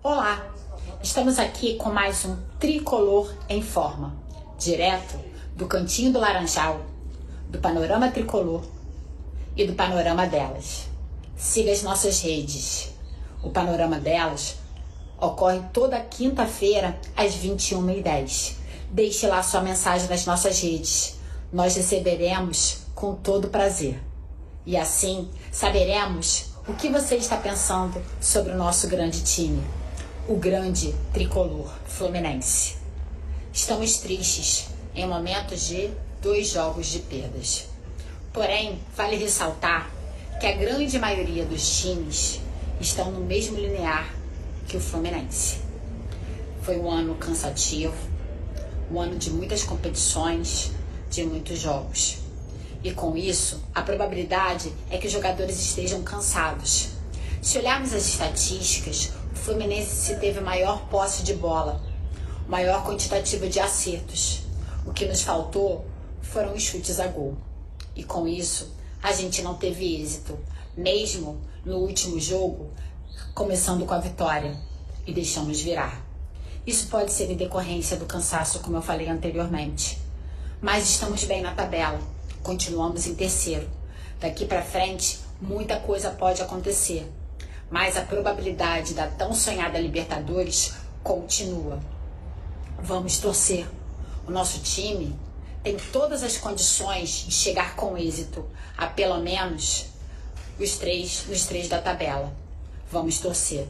[0.00, 0.54] Olá!
[1.02, 4.14] Estamos aqui com mais um Tricolor em Forma,
[4.56, 5.18] direto
[5.56, 6.82] do Cantinho do Laranjal,
[7.48, 8.62] do Panorama Tricolor
[9.56, 10.86] e do Panorama Delas.
[11.36, 12.94] Siga as nossas redes.
[13.42, 14.54] O Panorama Delas
[15.20, 18.54] ocorre toda quinta-feira às 21h10.
[18.92, 21.18] Deixe lá sua mensagem nas nossas redes.
[21.52, 24.00] Nós receberemos com todo prazer.
[24.64, 29.60] E assim saberemos o que você está pensando sobre o nosso grande time
[30.28, 32.76] o grande tricolor fluminense.
[33.50, 37.66] Estamos tristes em momentos de dois jogos de perdas.
[38.30, 39.90] Porém, vale ressaltar
[40.38, 42.42] que a grande maioria dos times
[42.78, 44.14] estão no mesmo linear
[44.68, 45.60] que o Fluminense.
[46.60, 47.96] Foi um ano cansativo,
[48.92, 50.72] um ano de muitas competições,
[51.10, 52.18] de muitos jogos.
[52.84, 56.90] E com isso, a probabilidade é que os jogadores estejam cansados.
[57.40, 59.12] Se olharmos as estatísticas,
[59.48, 61.80] Fluminense teve maior posse de bola,
[62.46, 64.42] maior quantitativa de acertos.
[64.84, 65.86] O que nos faltou
[66.20, 67.34] foram os chutes a gol.
[67.96, 68.70] E com isso,
[69.02, 70.38] a gente não teve êxito,
[70.76, 72.70] mesmo no último jogo,
[73.32, 74.54] começando com a vitória
[75.06, 75.98] e deixamos virar.
[76.66, 79.98] Isso pode ser em decorrência do cansaço, como eu falei anteriormente.
[80.60, 81.98] Mas estamos bem na tabela,
[82.42, 83.66] continuamos em terceiro.
[84.20, 87.10] Daqui para frente, muita coisa pode acontecer
[87.70, 91.78] mas a probabilidade da tão sonhada Libertadores continua.
[92.78, 93.66] Vamos torcer.
[94.26, 95.18] O nosso time
[95.62, 98.44] tem todas as condições de chegar com êxito
[98.76, 99.86] a pelo menos
[100.58, 102.32] os três, os três da tabela.
[102.90, 103.68] Vamos torcer.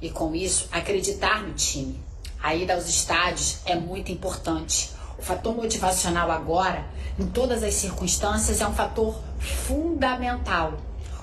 [0.00, 2.00] E com isso, acreditar no time.
[2.42, 4.90] A ida aos estádios é muito importante.
[5.18, 6.86] O fator motivacional agora,
[7.18, 10.78] em todas as circunstâncias, é um fator fundamental.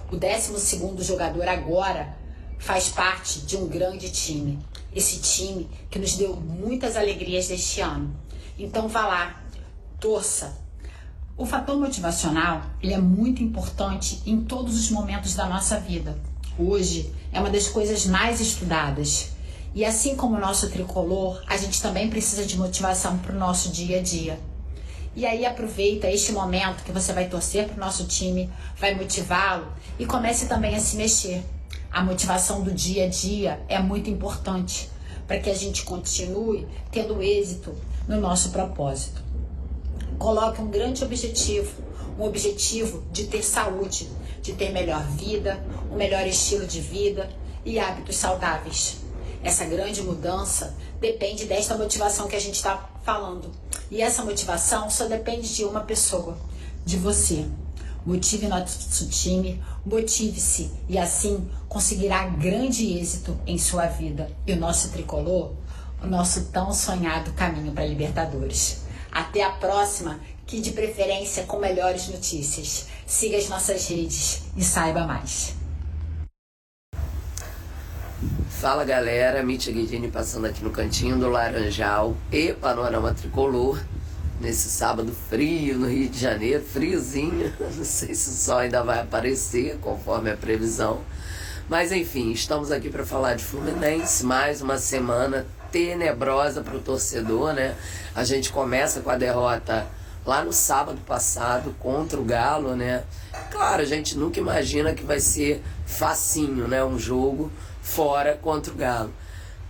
[0.10, 2.16] O 12 jogador agora
[2.58, 4.58] faz parte de um grande time.
[4.96, 8.16] Esse time que nos deu muitas alegrias deste ano.
[8.58, 9.44] Então vá lá,
[10.00, 10.58] torça.
[11.36, 16.18] O fator motivacional ele é muito importante em todos os momentos da nossa vida.
[16.58, 19.32] Hoje é uma das coisas mais estudadas.
[19.76, 23.70] E assim como o nosso tricolor, a gente também precisa de motivação para o nosso
[23.70, 24.40] dia a dia.
[25.18, 28.48] E aí aproveita este momento que você vai torcer para o nosso time,
[28.78, 29.68] vai motivá-lo
[29.98, 31.44] e comece também a se mexer
[31.92, 34.88] a motivação do dia a dia é muito importante
[35.26, 37.74] para que a gente continue tendo êxito
[38.08, 39.24] no nosso propósito.
[40.20, 41.82] Coloque um grande objetivo,
[42.20, 44.08] um objetivo de ter saúde,
[44.44, 45.60] de ter melhor vida,
[45.92, 47.28] um melhor estilo de vida
[47.66, 49.07] e hábitos saudáveis.
[49.44, 53.52] Essa grande mudança depende desta motivação que a gente está falando.
[53.90, 56.38] E essa motivação só depende de uma pessoa,
[56.86, 57.46] de você.
[58.06, 64.90] Motive nosso time, motive-se e assim conseguirá grande êxito em sua vida e o nosso
[64.92, 65.52] tricolor,
[66.02, 68.82] o nosso tão sonhado caminho para Libertadores.
[69.12, 72.88] Até a próxima, que de preferência com melhores notícias.
[73.06, 75.57] Siga as nossas redes e saiba mais.
[78.60, 83.80] Fala galera, Mítia Guidini passando aqui no cantinho do Laranjal e Panorama Tricolor
[84.42, 87.54] nesse sábado frio no Rio de Janeiro, friozinho.
[87.62, 91.02] Não sei se o sol ainda vai aparecer, conforme a previsão.
[91.70, 97.54] Mas enfim, estamos aqui para falar de Fluminense, mais uma semana tenebrosa para o torcedor,
[97.54, 97.76] né?
[98.16, 99.86] A gente começa com a derrota
[100.26, 103.04] lá no sábado passado contra o Galo, né?
[103.52, 106.84] Claro, a gente nunca imagina que vai ser facinho, né?
[106.84, 107.52] Um jogo
[107.88, 109.14] fora contra o Galo.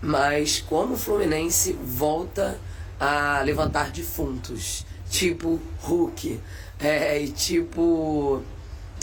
[0.01, 2.59] Mas como o Fluminense volta
[2.99, 6.39] a levantar defuntos, tipo Hulk,
[6.79, 8.41] é, e tipo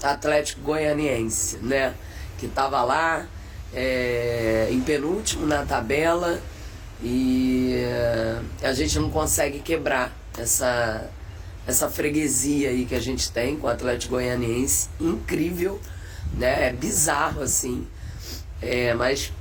[0.02, 1.94] Atlético Goianiense, né?
[2.38, 3.26] Que tava lá
[3.72, 6.40] é, em penúltimo na tabela
[7.02, 11.08] e é, a gente não consegue quebrar essa,
[11.66, 15.80] essa freguesia aí que a gente tem com o Atlético Goianiense, incrível,
[16.34, 16.68] né?
[16.68, 17.86] É bizarro assim.
[18.64, 19.32] É, mas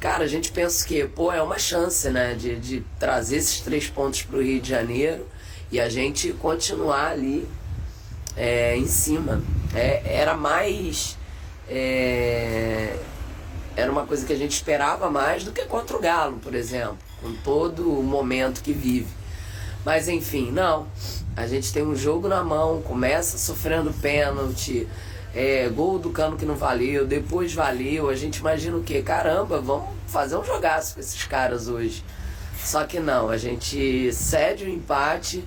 [0.00, 3.88] cara, a gente pensa que, pô, é uma chance, né, de, de trazer esses três
[3.88, 5.26] pontos para o Rio de Janeiro
[5.70, 7.48] e a gente continuar ali
[8.36, 9.42] é, em cima.
[9.74, 11.16] É, era mais.
[11.68, 12.96] É,
[13.74, 16.98] era uma coisa que a gente esperava mais do que contra o Galo, por exemplo,
[17.20, 19.08] com todo o momento que vive.
[19.84, 20.86] Mas enfim, não.
[21.36, 24.88] A gente tem um jogo na mão, começa sofrendo pênalti,
[25.36, 28.08] é, gol do Cano que não valeu, depois valeu.
[28.08, 29.02] A gente imagina o quê?
[29.02, 32.02] Caramba, vamos fazer um jogaço com esses caras hoje.
[32.58, 35.44] Só que não, a gente cede o um empate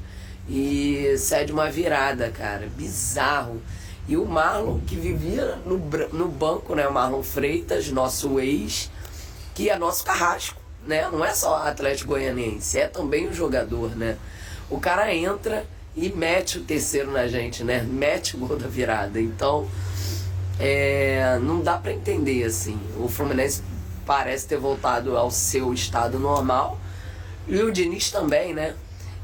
[0.48, 2.70] e cede uma virada, cara.
[2.78, 3.60] Bizarro.
[4.08, 5.80] E o Marlon, que vivia no,
[6.14, 6.88] no banco, né?
[6.88, 8.92] O Marlon Freitas, nosso ex,
[9.56, 11.10] que é nosso carrasco, né?
[11.12, 14.18] Não é só Atlético Goianiense, é também o jogador, né?
[14.70, 15.66] O cara entra
[15.96, 17.82] e mete o terceiro na gente, né?
[17.82, 19.20] Mete o gol da virada.
[19.20, 19.68] Então,
[20.60, 22.80] é, não dá para entender assim.
[22.98, 23.62] O Fluminense
[24.06, 26.80] parece ter voltado ao seu estado normal
[27.48, 28.76] e o Diniz também, né?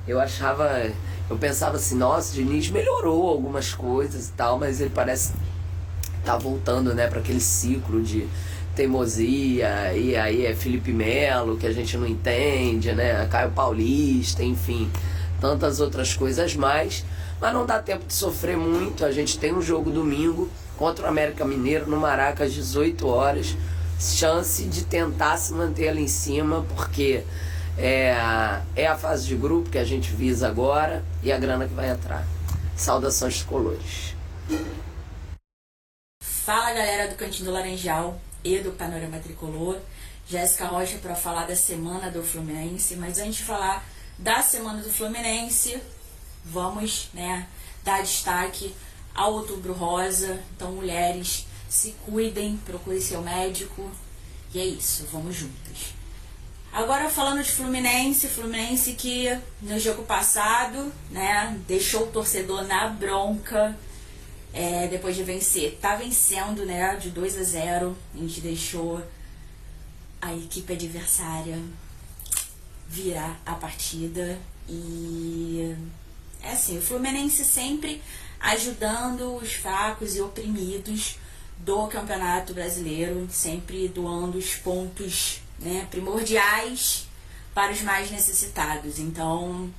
[0.07, 0.89] Eu achava,
[1.29, 5.33] eu pensava assim, nossa, o Diniz melhorou algumas coisas e tal, mas ele parece
[6.23, 8.27] tá voltando, né, para aquele ciclo de
[8.75, 13.25] teimosia, e aí é Felipe Melo, que a gente não entende, né?
[13.31, 14.89] Caio Paulista, enfim,
[15.39, 17.05] tantas outras coisas mais.
[17.39, 19.05] Mas não dá tempo de sofrer muito.
[19.05, 23.55] A gente tem um jogo domingo contra o América Mineiro no Maraca às 18 horas.
[23.99, 27.23] Chance de tentar se manter ali em cima, porque
[27.77, 28.15] é,
[28.75, 31.89] é a fase de grupo que a gente visa agora e a grana que vai
[31.89, 32.25] entrar.
[32.75, 34.15] Saudações tricolores.
[36.21, 39.77] Fala galera do Cantinho do Laranjal e do Panorama Tricolor.
[40.27, 43.83] Jéssica Rocha para falar da semana do Fluminense, mas antes de falar
[44.17, 45.79] da semana do Fluminense,
[46.43, 47.47] vamos, né,
[47.83, 48.73] dar destaque
[49.13, 50.41] ao Outubro Rosa.
[50.55, 53.89] Então, mulheres, se cuidem, procure seu médico.
[54.53, 55.93] E é isso, vamos juntas.
[56.71, 59.27] Agora falando de Fluminense, Fluminense que
[59.61, 63.77] no jogo passado, né, deixou o torcedor na bronca
[64.53, 65.77] é, depois de vencer.
[65.81, 67.97] Tá vencendo, né, de 2 a 0.
[68.13, 69.01] A gente deixou
[70.21, 71.57] a equipe adversária
[72.87, 74.37] virar a partida
[74.67, 75.75] e
[76.41, 78.01] é assim, o Fluminense sempre
[78.39, 81.17] ajudando os fracos e oprimidos
[81.57, 87.07] do Campeonato Brasileiro, sempre doando os pontos né, primordiais
[87.53, 88.99] para os mais necessitados.
[88.99, 89.73] Então,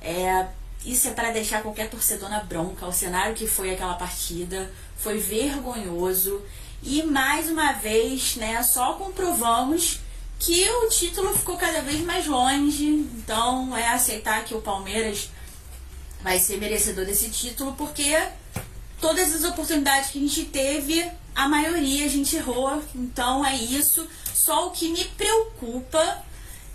[0.00, 0.46] é,
[0.84, 2.86] isso é para deixar qualquer torcedor na bronca.
[2.86, 6.42] O cenário que foi aquela partida foi vergonhoso
[6.82, 10.00] e mais uma vez, né, só comprovamos
[10.38, 12.86] que o título ficou cada vez mais longe.
[12.86, 15.30] Então, é aceitar que o Palmeiras
[16.22, 18.16] vai ser merecedor desse título porque
[19.00, 22.82] todas as oportunidades que a gente teve, a maioria a gente errou.
[22.94, 24.06] Então, é isso.
[24.32, 26.24] Só o que me preocupa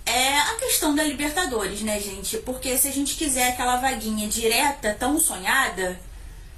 [0.05, 2.37] é a questão da Libertadores, né, gente?
[2.39, 5.99] Porque se a gente quiser aquela vaguinha direta, tão sonhada,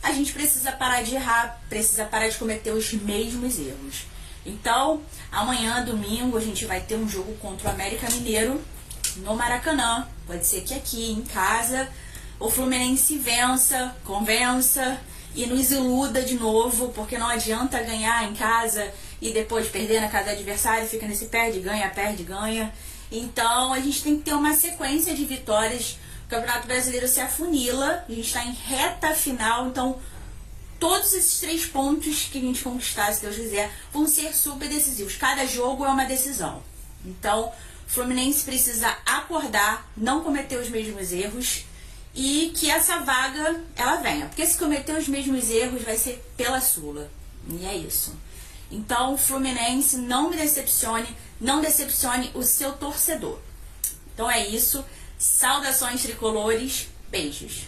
[0.01, 4.15] a gente precisa parar de errar, precisa parar de cometer os mesmos erros.
[4.46, 5.02] Então,
[5.32, 8.62] amanhã, domingo, a gente vai ter um jogo contra o América Mineiro
[9.18, 10.08] no Maracanã.
[10.28, 11.90] Pode ser que aqui em casa
[12.40, 15.00] o Fluminense vença, convença
[15.34, 20.10] e nos iluda de novo, porque não adianta ganhar em casa e depois perder na
[20.10, 22.74] casa do adversário, fica nesse perde, ganha, perde, ganha.
[23.12, 25.98] Então a gente tem que ter uma sequência de vitórias.
[26.26, 30.00] O Campeonato Brasileiro se afunila, a gente está em reta final, então
[30.80, 35.16] todos esses três pontos que a gente conquistar, se Deus quiser, vão ser super decisivos.
[35.16, 36.63] Cada jogo é uma decisão.
[37.06, 37.51] Então,
[37.88, 41.66] o Fluminense precisa acordar, não cometer os mesmos erros
[42.13, 44.27] e que essa vaga ela venha.
[44.27, 47.10] Porque se cometer os mesmos erros vai ser pela Sula.
[47.50, 48.16] E é isso.
[48.72, 51.07] Então, o Fluminense não me decepcione,
[51.39, 53.39] não decepcione o seu torcedor.
[54.13, 54.83] Então é isso.
[55.18, 56.88] Saudações tricolores.
[57.10, 57.68] Beijos.